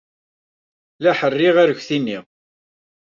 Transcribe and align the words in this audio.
La 1.01 1.11
ḥerriɣ 1.19 1.55
arekti-nni. 1.57 2.19